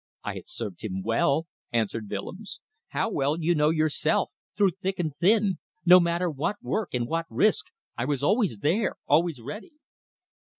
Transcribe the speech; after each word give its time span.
"I 0.23 0.33
had 0.33 0.47
served 0.47 0.83
him 0.83 1.03
well," 1.03 1.45
answered 1.71 2.09
Willems. 2.09 2.59
"How 2.87 3.11
well, 3.11 3.39
you 3.39 3.53
know 3.53 3.69
yourself 3.69 4.31
through 4.57 4.71
thick 4.81 4.97
and 4.97 5.15
thin. 5.17 5.59
No 5.85 5.99
matter 5.99 6.27
what 6.27 6.55
work 6.63 6.95
and 6.95 7.05
what 7.07 7.27
risk, 7.29 7.67
I 7.99 8.05
was 8.05 8.23
always 8.23 8.57
there; 8.61 8.95
always 9.05 9.39
ready." 9.39 9.73